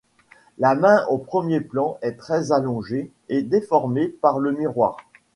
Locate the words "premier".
1.19-1.61